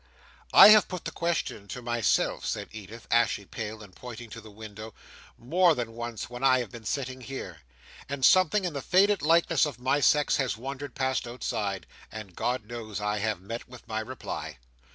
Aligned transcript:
"I 0.51 0.69
have 0.69 0.87
put 0.87 1.05
the 1.05 1.11
question 1.11 1.67
to 1.67 1.81
myself," 1.83 2.43
said 2.43 2.69
Edith, 2.71 3.05
ashy 3.11 3.45
pale, 3.45 3.83
and 3.83 3.95
pointing 3.95 4.31
to 4.31 4.41
the 4.41 4.49
window, 4.49 4.95
"more 5.37 5.75
than 5.75 5.91
once 5.93 6.27
when 6.27 6.43
I 6.43 6.57
have 6.57 6.71
been 6.71 6.85
sitting 6.85 7.23
there, 7.29 7.59
and 8.09 8.25
something 8.25 8.65
in 8.65 8.73
the 8.73 8.81
faded 8.81 9.21
likeness 9.21 9.67
of 9.67 9.77
my 9.77 9.99
sex 9.99 10.37
has 10.37 10.57
wandered 10.57 10.95
past 10.95 11.27
outside; 11.27 11.85
and 12.11 12.35
God 12.35 12.65
knows 12.65 12.99
I 12.99 13.19
have 13.19 13.41
met 13.43 13.69
with 13.69 13.87
my 13.87 13.99
reply. 13.99 14.57